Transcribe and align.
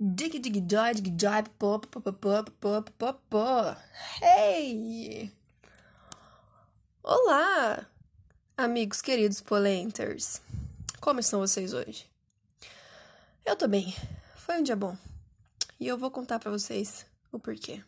Dig 0.00 0.40
dig 0.40 0.68
joy 0.68 0.92
dig 0.94 1.14
joy 1.16 1.44
pop 1.56 1.86
pop 1.86 2.10
pop 2.10 2.50
pop 2.60 2.90
pop 2.98 3.20
pop. 3.30 3.78
Hey! 4.20 5.32
Olá, 7.00 7.86
amigos 8.56 9.00
queridos 9.00 9.40
polenters. 9.40 10.42
Como 11.00 11.20
estão 11.20 11.38
vocês 11.38 11.72
hoje? 11.72 12.10
Eu 13.46 13.54
tô 13.54 13.68
bem. 13.68 13.94
Foi 14.34 14.58
um 14.58 14.64
dia 14.64 14.74
bom. 14.74 14.98
E 15.78 15.86
eu 15.86 15.96
vou 15.96 16.10
contar 16.10 16.40
para 16.40 16.50
vocês 16.50 17.06
o 17.30 17.38
porquê. 17.38 17.80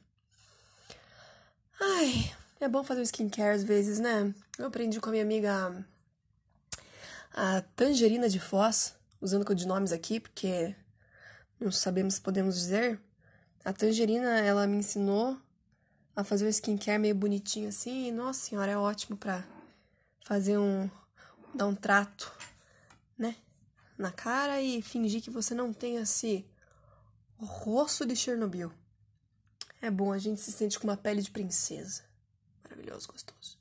Ai, 1.81 2.33
é 2.61 2.69
bom 2.69 2.85
fazer 2.85 3.01
um 3.01 3.03
skincare 3.05 3.57
às 3.57 3.65
vezes, 3.65 3.99
né? 3.99 4.33
Eu 4.57 4.67
aprendi 4.67 5.01
com 5.01 5.09
a 5.09 5.13
minha 5.13 5.25
amiga 5.25 5.85
a 7.35 7.63
Tangerina 7.75 8.29
de 8.29 8.39
Foz, 8.39 8.95
usando 9.21 9.45
codinomes 9.45 9.91
aqui, 9.91 10.21
porque 10.21 10.73
não 11.59 11.71
sabemos 11.71 12.19
podemos 12.19 12.55
dizer. 12.55 13.01
A 13.65 13.73
Tangerina, 13.73 14.41
ela 14.41 14.67
me 14.67 14.77
ensinou 14.77 15.41
a 16.15 16.23
fazer 16.23 16.47
um 16.47 16.49
skincare 16.49 16.99
meio 16.99 17.15
bonitinho 17.15 17.69
assim. 17.69 18.09
E, 18.09 18.13
nossa 18.13 18.41
senhora, 18.41 18.71
é 18.71 18.77
ótimo 18.77 19.17
pra 19.17 19.45
fazer 20.25 20.59
um. 20.59 20.91
dar 21.55 21.67
um 21.67 21.75
trato, 21.75 22.33
né? 23.19 23.37
Na 23.99 24.13
cara 24.13 24.61
e 24.61 24.83
fingir 24.83 25.23
que 25.23 25.31
você 25.31 25.55
não 25.55 25.73
tem 25.73 25.97
esse 25.97 26.47
rosto 27.39 28.07
de 28.07 28.15
Chernobyl. 28.15 28.73
É 29.81 29.91
bom, 29.91 30.13
a 30.13 30.19
gente 30.19 30.41
se 30.41 30.53
sente 30.53 30.79
com 30.79 30.87
uma 30.87 30.97
pele 30.97 31.21
de 31.21 31.31
princesa. 31.31 32.03
Maravilhoso, 32.65 33.09
gostoso. 33.09 33.59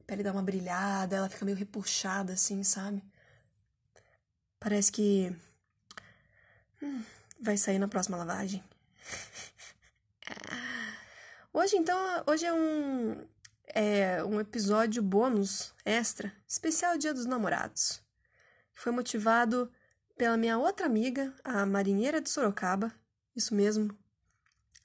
A 0.00 0.04
pele 0.04 0.22
dá 0.22 0.32
uma 0.32 0.42
brilhada, 0.42 1.16
ela 1.16 1.28
fica 1.28 1.44
meio 1.44 1.56
repuxada 1.56 2.32
assim, 2.32 2.62
sabe? 2.62 3.02
Parece 4.58 4.90
que. 4.90 5.34
Hum, 6.82 7.04
vai 7.40 7.56
sair 7.56 7.78
na 7.78 7.88
próxima 7.88 8.16
lavagem. 8.16 8.62
hoje, 11.52 11.76
então, 11.76 11.98
hoje 12.26 12.46
é 12.46 12.52
um. 12.52 13.26
É 13.70 14.24
um 14.24 14.40
episódio 14.40 15.02
bônus 15.02 15.74
extra, 15.84 16.32
especial 16.46 16.96
Dia 16.96 17.12
dos 17.12 17.26
Namorados. 17.26 18.00
Foi 18.74 18.90
motivado 18.90 19.70
pela 20.16 20.38
minha 20.38 20.56
outra 20.56 20.86
amiga, 20.86 21.34
a 21.44 21.66
marinheira 21.66 22.20
de 22.20 22.30
Sorocaba. 22.30 22.92
Isso 23.36 23.54
mesmo. 23.54 23.96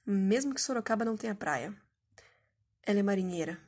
Mesmo 0.04 0.54
que 0.54 0.60
Sorocaba 0.60 1.04
não 1.04 1.16
tenha 1.16 1.34
praia. 1.34 1.74
Ela 2.82 3.00
é 3.00 3.02
marinheira. 3.02 3.58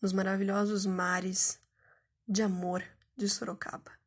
Nos 0.00 0.12
maravilhosos 0.12 0.84
mares 0.84 1.60
de 2.28 2.42
amor 2.42 2.82
de 3.16 3.28
Sorocaba. 3.28 4.01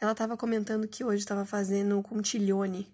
Ela 0.00 0.12
estava 0.12 0.34
comentando 0.36 0.88
que 0.88 1.04
hoje 1.04 1.18
estava 1.18 1.44
fazendo 1.44 2.02
contiglione 2.02 2.90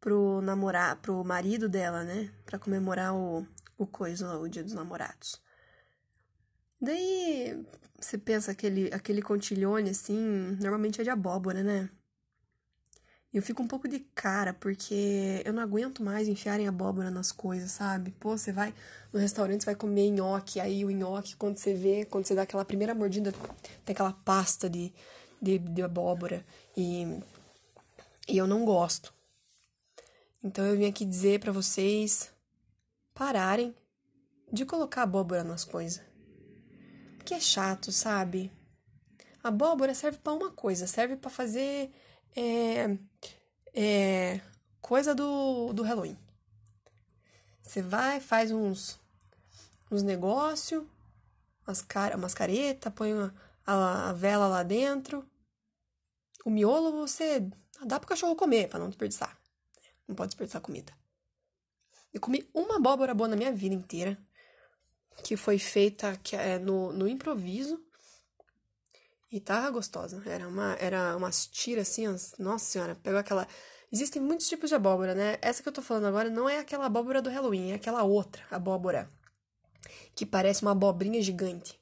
pro 0.00 0.40
namorar, 0.40 0.96
pro 0.96 1.22
marido 1.22 1.68
dela, 1.68 2.02
né? 2.02 2.30
Para 2.46 2.58
comemorar 2.58 3.14
o, 3.14 3.46
o 3.76 3.86
coisa, 3.86 4.38
o 4.38 4.48
dia 4.48 4.64
dos 4.64 4.72
namorados. 4.72 5.42
Daí 6.80 7.62
você 8.00 8.16
pensa 8.16 8.50
aquele 8.52 8.92
aquele 8.94 9.20
contiglione 9.20 9.90
assim, 9.90 10.56
normalmente 10.58 11.02
é 11.02 11.04
de 11.04 11.10
abóbora, 11.10 11.62
né? 11.62 11.90
Eu 13.32 13.42
fico 13.42 13.62
um 13.62 13.68
pouco 13.68 13.86
de 13.86 14.00
cara, 14.00 14.52
porque 14.54 15.42
eu 15.44 15.52
não 15.52 15.62
aguento 15.62 16.02
mais 16.02 16.26
enfiarem 16.26 16.66
abóbora 16.66 17.10
nas 17.10 17.30
coisas, 17.30 17.70
sabe? 17.70 18.10
Pô, 18.18 18.36
você 18.36 18.50
vai 18.52 18.74
no 19.12 19.20
restaurante, 19.20 19.60
você 19.60 19.66
vai 19.66 19.76
comer 19.76 20.10
nhoque, 20.10 20.58
aí 20.58 20.84
o 20.84 20.90
nhoque, 20.90 21.36
quando 21.36 21.56
você 21.58 21.72
vê, 21.74 22.04
quando 22.06 22.24
você 22.24 22.34
dá 22.34 22.42
aquela 22.42 22.64
primeira 22.64 22.92
mordida, 22.94 23.32
tem 23.84 23.92
aquela 23.92 24.12
pasta 24.12 24.68
de, 24.68 24.92
de, 25.40 25.58
de 25.58 25.82
abóbora 25.82 26.44
e, 26.76 27.20
e 28.28 28.36
eu 28.36 28.46
não 28.46 28.64
gosto. 28.64 29.12
Então 30.42 30.64
eu 30.64 30.76
vim 30.76 30.86
aqui 30.86 31.04
dizer 31.04 31.40
para 31.40 31.52
vocês 31.52 32.30
pararem 33.14 33.74
de 34.52 34.64
colocar 34.64 35.02
abóbora 35.02 35.44
nas 35.44 35.64
coisas. 35.64 36.02
Porque 37.16 37.34
é 37.34 37.40
chato, 37.40 37.92
sabe? 37.92 38.50
A 39.42 39.48
abóbora 39.48 39.94
serve 39.94 40.18
para 40.18 40.32
uma 40.32 40.50
coisa, 40.50 40.86
serve 40.86 41.16
para 41.16 41.30
fazer 41.30 41.90
é, 42.34 42.96
é, 43.74 44.40
coisa 44.80 45.14
do, 45.14 45.72
do 45.72 45.82
Halloween. 45.82 46.16
Você 47.62 47.82
vai, 47.82 48.20
faz 48.20 48.50
uns, 48.50 48.98
uns 49.90 50.02
negócios, 50.02 50.84
umas, 51.66 51.82
car 51.82 52.16
umas 52.16 52.34
caretas, 52.34 52.92
põe 52.92 53.12
uma, 53.12 53.34
a, 53.66 54.10
a 54.10 54.12
vela 54.12 54.48
lá 54.48 54.62
dentro. 54.62 55.24
O 56.44 56.50
miolo 56.50 56.92
você 56.92 57.48
dá 57.84 57.98
pro 57.98 58.08
cachorro 58.08 58.36
comer, 58.36 58.68
para 58.68 58.78
não 58.78 58.88
desperdiçar. 58.88 59.38
Não 60.06 60.14
pode 60.14 60.30
desperdiçar 60.30 60.60
comida. 60.60 60.92
Eu 62.12 62.20
comi 62.20 62.48
uma 62.52 62.76
abóbora 62.76 63.14
boa 63.14 63.28
na 63.28 63.36
minha 63.36 63.52
vida 63.52 63.74
inteira, 63.74 64.18
que 65.22 65.36
foi 65.36 65.58
feita 65.58 66.16
que 66.22 66.34
é, 66.34 66.58
no, 66.58 66.92
no 66.92 67.06
improviso. 67.06 67.84
E 69.30 69.40
tava 69.40 69.70
gostosa. 69.70 70.20
Era 70.26 70.48
uma 70.48 70.74
era 70.74 71.16
umas 71.16 71.46
tiras 71.46 71.88
assim, 71.88 72.08
umas, 72.08 72.34
nossa 72.38 72.64
senhora, 72.64 72.96
pegou 72.96 73.20
aquela 73.20 73.46
Existem 73.92 74.22
muitos 74.22 74.48
tipos 74.48 74.70
de 74.70 74.76
abóbora, 74.76 75.14
né? 75.16 75.36
Essa 75.42 75.62
que 75.62 75.68
eu 75.68 75.72
tô 75.72 75.82
falando 75.82 76.06
agora 76.06 76.30
não 76.30 76.48
é 76.48 76.60
aquela 76.60 76.86
abóbora 76.86 77.20
do 77.20 77.28
Halloween, 77.28 77.72
é 77.72 77.74
aquela 77.74 78.04
outra 78.04 78.44
abóbora 78.48 79.10
que 80.14 80.24
parece 80.24 80.62
uma 80.62 80.70
abobrinha 80.70 81.20
gigante. 81.20 81.80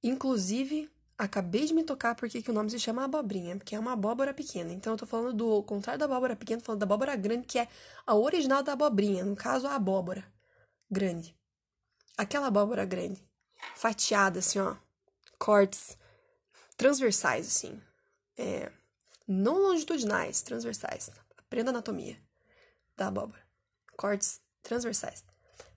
Inclusive, 0.00 0.88
acabei 1.18 1.64
de 1.64 1.74
me 1.74 1.82
tocar 1.82 2.14
porque 2.14 2.42
que 2.42 2.50
o 2.50 2.54
nome 2.54 2.70
se 2.70 2.78
chama 2.78 3.04
abobrinha, 3.04 3.56
porque 3.56 3.74
é 3.74 3.78
uma 3.78 3.92
abóbora 3.92 4.34
pequena. 4.34 4.72
Então 4.72 4.92
eu 4.92 4.96
tô 4.98 5.06
falando 5.06 5.32
do 5.32 5.62
contrário 5.62 5.98
da 5.98 6.04
abóbora 6.04 6.36
pequena, 6.36 6.60
tô 6.60 6.66
falando 6.66 6.80
da 6.80 6.84
abóbora 6.86 7.16
grande, 7.16 7.46
que 7.46 7.58
é 7.58 7.68
a 8.06 8.14
original 8.14 8.62
da 8.62 8.72
abobrinha, 8.72 9.24
no 9.24 9.36
caso 9.36 9.66
a 9.66 9.74
abóbora 9.74 10.24
grande. 10.90 11.34
Aquela 12.16 12.46
abóbora 12.46 12.84
grande, 12.84 13.20
fatiada 13.74 14.38
assim, 14.38 14.58
ó, 14.58 14.76
cortes 15.38 15.96
transversais 16.76 17.46
assim. 17.46 17.80
É, 18.36 18.70
não 19.26 19.58
longitudinais, 19.58 20.42
transversais. 20.42 21.10
Aprenda 21.36 21.70
anatomia 21.70 22.16
da 22.96 23.08
abóbora. 23.08 23.42
Cortes 23.96 24.40
transversais. 24.62 25.24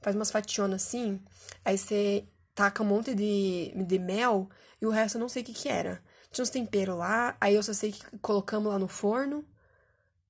Faz 0.01 0.15
umas 0.15 0.31
fationas 0.31 0.85
assim, 0.85 1.21
aí 1.63 1.77
você 1.77 2.25
taca 2.59 2.83
um 2.83 2.85
monte 2.85 3.15
de, 3.15 3.71
de 3.73 3.97
mel 3.97 4.49
e 4.81 4.85
o 4.85 4.89
resto 4.89 5.17
eu 5.17 5.21
não 5.21 5.29
sei 5.29 5.43
o 5.43 5.45
que 5.45 5.53
que 5.53 5.69
era. 5.69 6.03
Tinha 6.29 6.43
uns 6.43 6.49
temperos 6.49 6.97
lá, 6.97 7.37
aí 7.39 7.55
eu 7.55 7.63
só 7.63 7.71
sei 7.71 7.93
que 7.93 8.17
colocamos 8.17 8.69
lá 8.69 8.77
no 8.77 8.89
forno 8.89 9.45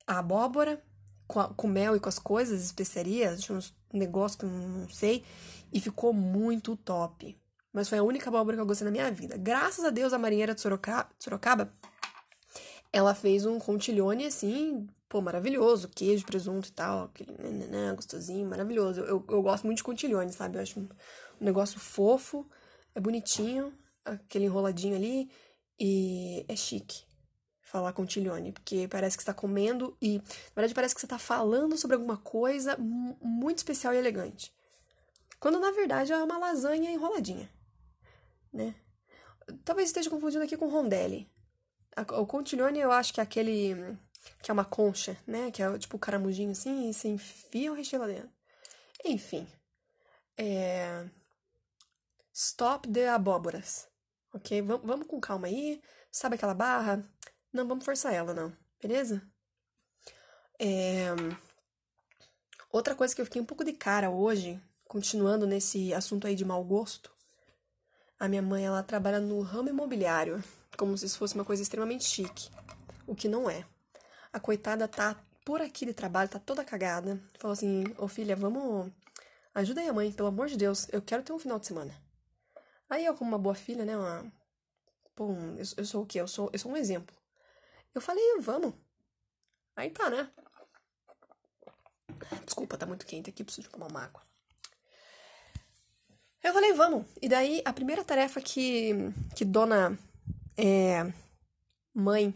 a 0.06 0.20
abóbora 0.20 0.80
com, 1.28 1.40
a, 1.40 1.48
com 1.48 1.68
mel 1.68 1.96
e 1.96 2.00
com 2.00 2.08
as 2.08 2.20
coisas, 2.20 2.64
especiarias, 2.64 3.42
tinha 3.42 3.58
uns 3.58 3.76
negócios 3.92 4.36
que 4.40 4.46
eu 4.46 4.50
não 4.50 4.88
sei, 4.90 5.26
e 5.74 5.82
ficou 5.82 6.14
muito 6.14 6.76
top. 6.76 7.36
Mas 7.74 7.90
foi 7.90 7.98
a 7.98 8.04
única 8.04 8.30
abóbora 8.30 8.58
que 8.58 8.62
eu 8.62 8.66
gostei 8.68 8.86
na 8.86 8.92
minha 8.92 9.12
vida. 9.12 9.36
Graças 9.36 9.84
a 9.84 9.90
Deus, 9.90 10.14
a 10.14 10.20
marinheira 10.20 10.54
de 10.54 10.62
Sorocaba, 10.62 11.10
Sorocaba 11.18 11.74
ela 12.92 13.14
fez 13.14 13.46
um 13.46 13.60
contiglione 13.60 14.26
assim, 14.26 14.88
pô, 15.08 15.22
maravilhoso, 15.22 15.90
queijo, 15.90 16.26
presunto 16.26 16.70
e 16.70 16.72
tal, 16.72 17.06
aquele 17.06 17.36
nananã, 17.38 17.96
gostosinho, 17.96 18.48
maravilhoso. 18.48 19.02
Eu, 19.02 19.24
eu 19.30 19.42
gosto 19.42 19.66
muito 19.66 19.78
de 19.78 19.84
contiglione, 19.84 20.32
sabe? 20.34 20.58
Eu 20.58 20.62
acho 20.62 20.90
um, 21.40 21.44
um 21.44 21.46
negócio 21.46 21.80
fofo, 21.80 22.46
é 22.94 23.00
bonitinho, 23.00 23.74
aquele 24.06 24.46
enroladinho 24.46 24.96
ali, 24.96 25.30
e 25.80 26.46
é 26.48 26.56
chique 26.56 27.04
falar 27.70 27.94
contiglione, 27.94 28.52
porque 28.52 28.88
parece 28.88 29.16
que 29.16 29.22
está 29.22 29.34
comendo 29.34 29.96
e, 30.02 30.18
na 30.18 30.56
verdade, 30.56 30.74
parece 30.74 30.96
que 30.96 31.02
você 31.02 31.06
está 31.06 31.20
falando 31.20 31.78
sobre 31.78 31.96
alguma 31.96 32.18
coisa 32.18 32.76
muito 32.78 33.60
especial 33.60 33.94
e 33.94 33.98
elegante. 33.98 34.52
Quando, 35.40 35.60
na 35.60 35.72
verdade, 35.72 36.12
é 36.12 36.18
uma 36.18 36.40
lasanha 36.40 36.92
enroladinha, 36.92 37.48
né? 38.52 38.74
Talvez 39.64 39.90
esteja 39.90 40.10
confundindo 40.10 40.44
aqui 40.44 40.58
com 40.58 40.68
rondelli. 40.68 41.30
O 42.18 42.26
contiglione 42.26 42.80
eu 42.80 42.92
acho 42.92 43.14
que 43.14 43.20
é 43.20 43.24
aquele 43.24 43.98
que 44.42 44.50
é 44.50 44.54
uma 44.54 44.66
concha, 44.66 45.16
né? 45.28 45.52
Que 45.52 45.62
é 45.62 45.78
tipo 45.78 45.96
o 45.96 46.00
caramujinho 46.00 46.52
assim, 46.52 46.90
e 46.90 46.94
você 46.94 47.08
enfia 47.08 47.72
o 47.72 47.76
recheio 47.76 48.02
lá 48.02 48.08
dentro. 48.08 48.32
Enfim. 49.06 49.48
É... 50.38 51.06
Stop 52.42 52.88
the 52.88 53.10
abóboras. 53.10 53.86
Ok? 54.34 54.62
V 54.62 54.78
vamos 54.82 55.08
com 55.08 55.20
calma 55.20 55.48
aí. 55.48 55.82
Sabe 56.10 56.36
aquela 56.36 56.54
barra? 56.54 57.04
Não 57.52 57.68
vamos 57.68 57.84
forçar 57.84 58.14
ela, 58.14 58.34
não. 58.34 58.56
Beleza? 58.82 59.22
É... 60.58 61.10
Outra 62.72 62.96
coisa 62.96 63.14
que 63.14 63.20
eu 63.20 63.26
fiquei 63.26 63.42
um 63.42 63.46
pouco 63.46 63.66
de 63.66 63.74
cara 63.74 64.10
hoje, 64.10 64.58
continuando 64.88 65.46
nesse 65.46 65.94
assunto 65.94 66.28
aí 66.28 66.36
de 66.36 66.46
mau 66.46 66.64
gosto. 66.64 67.12
A 68.18 68.30
minha 68.30 68.42
mãe, 68.42 68.66
ela 68.66 68.84
trabalha 68.84 69.20
no 69.20 69.42
ramo 69.42 69.68
imobiliário 69.68 70.42
como 70.78 70.98
se 70.98 71.08
isso 71.08 71.18
fosse 71.18 71.36
uma 71.36 71.44
coisa 71.44 71.62
extremamente 71.62 72.06
chique, 72.06 72.50
o 73.06 73.14
que 73.14 73.28
não 73.28 73.50
é. 73.50 73.66
A 74.32 74.40
coitada 74.40 74.88
tá 74.88 75.22
por 75.44 75.62
aqui 75.62 75.86
de 75.86 75.94
trabalho, 75.94 76.30
tá 76.30 76.40
toda 76.40 76.64
cagada. 76.64 77.22
Falou 77.38 77.52
assim: 77.52 77.84
Ô 77.98 78.08
filha, 78.08 78.34
vamos. 78.34 78.90
Ajuda 79.54 79.82
aí 79.82 79.90
a 79.90 79.94
mãe, 79.94 80.10
pelo 80.14 80.30
amor 80.30 80.48
de 80.48 80.56
Deus, 80.56 80.88
eu 80.90 81.02
quero 81.02 81.22
ter 81.22 81.34
um 81.34 81.40
final 81.40 81.60
de 81.60 81.68
semana. 81.68 82.09
Aí 82.90 83.06
eu, 83.06 83.16
como 83.16 83.32
uma 83.32 83.38
boa 83.38 83.56
filha, 83.56 83.86
né? 83.86 83.96
Uma... 83.96 84.32
Pô, 85.16 85.32
eu, 85.58 85.64
eu 85.78 85.86
sou 85.86 86.04
o 86.04 86.06
quê? 86.06 86.20
Eu 86.20 86.28
sou, 86.28 86.50
eu 86.52 86.60
sou 86.60 86.72
um 86.72 86.78
exemplo. 86.78 87.16
Eu 87.94 88.02
falei, 88.02 88.24
vamos. 88.40 88.74
Aí 89.76 89.90
tá, 89.92 90.10
né? 90.10 90.30
Desculpa, 92.46 92.78
tá 92.78 92.86
muito 92.86 93.06
quente 93.06 93.30
aqui, 93.30 93.44
preciso 93.44 93.70
tomar 93.70 93.88
uma 93.88 94.04
água. 94.04 94.22
Eu 96.44 96.54
falei, 96.54 96.74
vamos. 96.74 97.06
E 97.22 97.30
daí, 97.30 97.62
a 97.66 97.74
primeira 97.74 98.04
tarefa 98.04 98.42
que, 98.42 98.94
que 99.36 99.46
dona 99.46 99.98
é, 100.58 101.12
mãe 101.94 102.34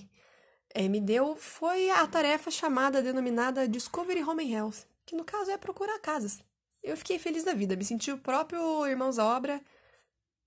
é, 0.73 0.87
me 0.87 0.99
deu 0.99 1.35
foi 1.35 1.89
a 1.89 2.05
tarefa 2.07 2.51
chamada, 2.51 3.01
denominada 3.01 3.67
Discovery 3.67 4.23
Home 4.23 4.51
Health, 4.51 4.85
que 5.05 5.15
no 5.15 5.23
caso 5.23 5.51
é 5.51 5.57
procurar 5.57 5.99
casas. 5.99 6.39
Eu 6.81 6.97
fiquei 6.97 7.17
feliz 7.17 7.43
da 7.43 7.53
vida, 7.53 7.75
me 7.75 7.85
senti 7.85 8.11
o 8.11 8.17
próprio 8.17 8.85
Irmãos 8.85 9.17
à 9.17 9.25
Obra, 9.25 9.61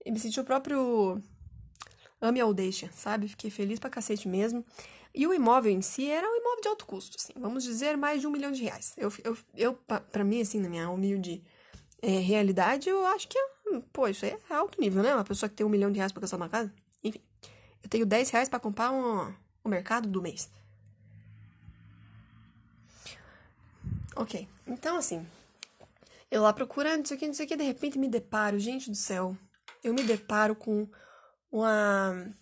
e 0.06 0.12
me 0.12 0.20
senti 0.20 0.38
o 0.38 0.44
próprio 0.44 1.20
Ame 2.20 2.40
ou 2.40 2.54
Deixa, 2.54 2.88
sabe? 2.92 3.26
Fiquei 3.26 3.50
feliz 3.50 3.80
pra 3.80 3.90
cacete 3.90 4.28
mesmo. 4.28 4.64
E 5.12 5.26
o 5.26 5.34
imóvel 5.34 5.72
em 5.72 5.82
si 5.82 6.08
era 6.08 6.24
um 6.24 6.36
imóvel 6.36 6.60
de 6.60 6.68
alto 6.68 6.86
custo, 6.86 7.16
assim, 7.18 7.32
vamos 7.36 7.64
dizer 7.64 7.96
mais 7.96 8.20
de 8.20 8.26
um 8.26 8.30
milhão 8.30 8.52
de 8.52 8.62
reais. 8.62 8.94
Eu, 8.96 9.12
eu, 9.24 9.36
eu 9.56 9.74
pra 9.74 10.22
mim, 10.22 10.40
assim, 10.40 10.60
na 10.60 10.68
minha 10.68 10.88
humilde 10.90 11.42
é, 12.00 12.18
realidade, 12.18 12.88
eu 12.88 13.04
acho 13.06 13.26
que, 13.26 13.36
é, 13.36 13.80
pô, 13.92 14.06
isso 14.06 14.24
é 14.24 14.38
alto 14.48 14.80
nível, 14.80 15.02
né? 15.02 15.12
Uma 15.12 15.24
pessoa 15.24 15.48
que 15.48 15.56
tem 15.56 15.66
um 15.66 15.70
milhão 15.70 15.90
de 15.90 15.96
reais 15.96 16.12
pra 16.12 16.20
gastar 16.20 16.36
uma 16.36 16.48
casa. 16.48 16.72
Enfim, 17.02 17.20
eu 17.82 17.88
tenho 17.88 18.06
10 18.06 18.30
reais 18.30 18.48
pra 18.48 18.60
comprar 18.60 18.92
um, 18.92 19.34
o 19.64 19.68
mercado 19.68 20.08
do 20.08 20.22
mês. 20.22 20.48
Ok, 24.14 24.46
então 24.66 24.96
assim, 24.96 25.26
eu 26.30 26.42
lá 26.42 26.52
procurando, 26.52 26.98
não 26.98 27.04
sei 27.06 27.16
o 27.16 27.20
que, 27.20 27.26
não 27.26 27.34
sei 27.34 27.46
o 27.46 27.48
que, 27.48 27.56
de 27.56 27.64
repente 27.64 27.98
me 27.98 28.08
deparo, 28.08 28.58
gente 28.58 28.90
do 28.90 28.96
céu, 28.96 29.36
eu 29.82 29.94
me 29.94 30.02
deparo 30.02 30.54
com 30.54 30.88
uma, 31.50 32.34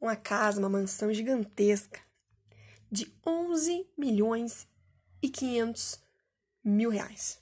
uma 0.00 0.16
casa, 0.16 0.58
uma 0.58 0.68
mansão 0.68 1.12
gigantesca 1.12 2.00
de 2.90 3.12
11 3.26 3.86
milhões 3.96 4.66
e 5.22 5.28
500 5.28 6.00
mil 6.64 6.90
reais. 6.90 7.40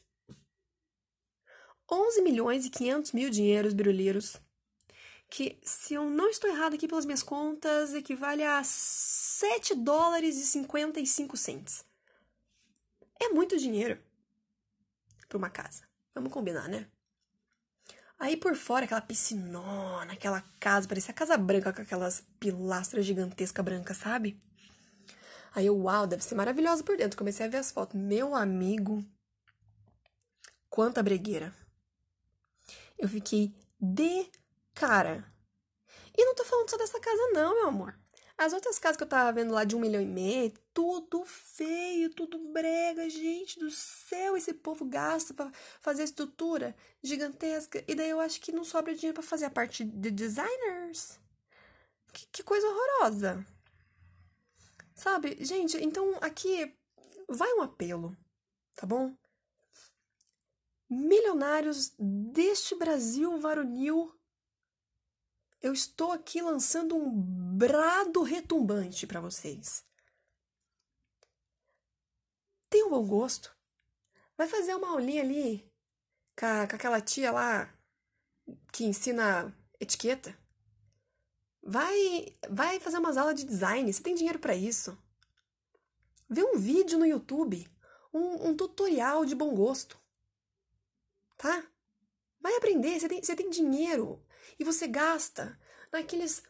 11 1.90 2.22
milhões 2.22 2.64
e 2.66 2.70
500 2.70 3.12
mil 3.12 3.30
dinheiros 3.30 3.74
brasileiros 3.74 4.36
que, 5.28 5.58
se 5.62 5.94
eu 5.94 6.10
não 6.10 6.28
estou 6.28 6.50
errado 6.50 6.74
aqui 6.74 6.88
pelas 6.88 7.04
minhas 7.04 7.22
contas, 7.22 7.94
equivale 7.94 8.42
a 8.42 8.62
7 8.64 9.76
dólares 9.76 10.36
e 10.36 10.44
55 10.44 11.36
cents. 11.36 11.84
É 13.20 13.28
muito 13.28 13.56
dinheiro 13.56 13.98
para 15.28 15.38
uma 15.38 15.48
casa. 15.48 15.88
Vamos 16.14 16.32
combinar, 16.32 16.68
né? 16.68 16.88
Aí 18.20 18.36
por 18.36 18.54
fora, 18.54 18.84
aquela 18.84 19.00
piscinona, 19.00 20.12
aquela 20.12 20.44
casa, 20.60 20.86
parecia 20.86 21.10
a 21.10 21.14
casa 21.14 21.38
branca 21.38 21.72
com 21.72 21.80
aquelas 21.80 22.22
pilastras 22.38 23.06
gigantescas 23.06 23.64
brancas, 23.64 23.96
sabe? 23.96 24.38
Aí 25.54 25.64
eu, 25.64 25.76
uau, 25.76 26.06
deve 26.06 26.22
ser 26.22 26.34
maravilhosa 26.34 26.84
por 26.84 26.98
dentro. 26.98 27.16
Comecei 27.16 27.46
a 27.46 27.48
ver 27.48 27.56
as 27.56 27.72
fotos. 27.72 27.98
Meu 27.98 28.34
amigo, 28.34 29.02
quanta 30.68 31.02
bregueira. 31.02 31.54
Eu 32.98 33.08
fiquei 33.08 33.54
de 33.80 34.30
cara. 34.74 35.24
E 36.14 36.22
não 36.22 36.34
tô 36.34 36.44
falando 36.44 36.68
só 36.68 36.76
dessa 36.76 37.00
casa, 37.00 37.30
não, 37.32 37.54
meu 37.54 37.68
amor. 37.68 37.99
As 38.40 38.54
outras 38.54 38.78
casas 38.78 38.96
que 38.96 39.02
eu 39.02 39.06
tava 39.06 39.30
vendo 39.32 39.52
lá 39.52 39.64
de 39.64 39.76
um 39.76 39.80
milhão 39.80 40.00
e 40.00 40.06
meio, 40.06 40.50
tudo 40.72 41.22
feio, 41.26 42.08
tudo 42.08 42.38
brega, 42.50 43.06
gente 43.10 43.58
do 43.58 43.70
céu, 43.70 44.34
esse 44.34 44.54
povo 44.54 44.82
gasta 44.86 45.34
para 45.34 45.52
fazer 45.82 46.04
estrutura 46.04 46.74
gigantesca. 47.02 47.84
E 47.86 47.94
daí 47.94 48.08
eu 48.08 48.18
acho 48.18 48.40
que 48.40 48.50
não 48.50 48.64
sobra 48.64 48.94
dinheiro 48.94 49.12
para 49.12 49.28
fazer 49.28 49.44
a 49.44 49.50
parte 49.50 49.84
de 49.84 50.10
designers. 50.10 51.20
Que, 52.14 52.26
que 52.32 52.42
coisa 52.42 52.66
horrorosa. 52.66 53.44
Sabe, 54.94 55.36
gente, 55.44 55.76
então 55.76 56.16
aqui 56.22 56.74
vai 57.28 57.52
um 57.52 57.60
apelo, 57.60 58.16
tá 58.74 58.86
bom? 58.86 59.14
Milionários 60.88 61.92
deste 61.98 62.74
Brasil 62.74 63.38
varonil 63.38 64.18
eu 65.62 65.72
estou 65.72 66.12
aqui 66.12 66.40
lançando 66.40 66.96
um 66.96 67.10
brado 67.56 68.22
retumbante 68.22 69.06
para 69.06 69.20
vocês. 69.20 69.84
Tem 72.68 72.84
um 72.84 72.90
bom 72.90 73.06
gosto. 73.06 73.54
Vai 74.36 74.48
fazer 74.48 74.74
uma 74.74 74.90
aulinha 74.90 75.22
ali 75.22 75.70
com, 76.38 76.46
a, 76.46 76.66
com 76.66 76.76
aquela 76.76 77.00
tia 77.00 77.30
lá 77.30 77.72
que 78.72 78.84
ensina 78.84 79.54
etiqueta. 79.78 80.36
Vai, 81.62 82.34
vai 82.48 82.80
fazer 82.80 82.98
umas 82.98 83.18
aulas 83.18 83.34
de 83.34 83.44
design. 83.44 83.92
Você 83.92 84.02
tem 84.02 84.14
dinheiro 84.14 84.38
para 84.38 84.54
isso. 84.54 84.96
Vê 86.28 86.42
um 86.42 86.56
vídeo 86.56 86.98
no 86.98 87.04
YouTube, 87.04 87.68
um, 88.14 88.48
um, 88.48 88.56
tutorial 88.56 89.26
de 89.26 89.34
bom 89.34 89.54
gosto. 89.54 89.98
Tá? 91.36 91.66
Vai 92.40 92.56
aprender. 92.56 92.98
Você 92.98 93.08
tem, 93.08 93.22
você 93.22 93.36
tem 93.36 93.50
dinheiro 93.50 94.24
e 94.58 94.64
você 94.64 94.86
gasta 94.86 95.58
naqueles. 95.92 96.42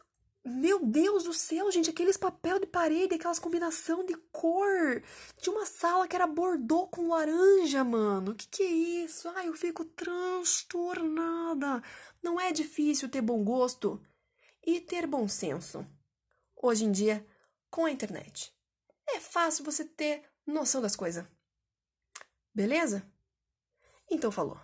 Meu 0.43 0.83
Deus 0.83 1.25
do 1.25 1.33
céu, 1.33 1.71
gente, 1.71 1.91
aqueles 1.91 2.17
papel 2.17 2.59
de 2.59 2.65
parede, 2.65 3.13
aquelas 3.13 3.37
combinação 3.37 4.03
de 4.03 4.15
cor. 4.31 5.03
De 5.39 5.51
uma 5.51 5.67
sala 5.67 6.07
que 6.07 6.15
era 6.15 6.25
bordô 6.25 6.87
com 6.87 7.09
laranja, 7.09 7.83
mano. 7.83 8.33
Que 8.33 8.47
que 8.47 8.63
é 8.63 8.71
isso? 9.03 9.29
Ai, 9.29 9.47
eu 9.47 9.53
fico 9.53 9.85
transtornada. 9.85 11.83
Não 12.23 12.39
é 12.39 12.51
difícil 12.51 13.07
ter 13.07 13.21
bom 13.21 13.43
gosto 13.43 14.01
e 14.65 14.81
ter 14.81 15.05
bom 15.05 15.27
senso. 15.27 15.85
Hoje 16.55 16.85
em 16.85 16.91
dia, 16.91 17.25
com 17.69 17.85
a 17.85 17.91
internet. 17.91 18.51
É 19.07 19.19
fácil 19.19 19.63
você 19.63 19.85
ter 19.85 20.23
noção 20.45 20.81
das 20.81 20.95
coisas. 20.95 21.25
Beleza? 22.53 23.05
Então 24.09 24.31
falou. 24.31 24.59